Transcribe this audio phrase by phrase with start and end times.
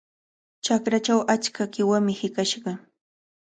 [0.67, 2.77] Chakrachaw achka qiwami hiqashqa.